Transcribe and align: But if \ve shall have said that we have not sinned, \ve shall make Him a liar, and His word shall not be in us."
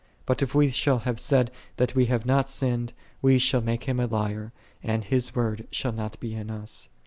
But 0.25 0.41
if 0.41 0.53
\ve 0.53 0.71
shall 0.71 0.97
have 0.97 1.19
said 1.19 1.51
that 1.77 1.93
we 1.93 2.07
have 2.07 2.25
not 2.25 2.49
sinned, 2.49 2.91
\ve 3.23 3.37
shall 3.37 3.61
make 3.61 3.83
Him 3.83 3.99
a 3.99 4.07
liar, 4.07 4.51
and 4.81 5.03
His 5.03 5.35
word 5.35 5.67
shall 5.69 5.91
not 5.93 6.19
be 6.19 6.33
in 6.33 6.49
us." 6.49 6.89